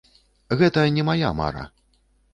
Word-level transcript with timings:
Гэта 0.61 0.87
не 0.97 1.05
мая 1.11 1.29
мара. 1.43 1.67